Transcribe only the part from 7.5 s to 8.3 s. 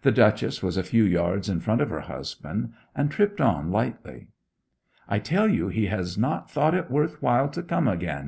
to come again!'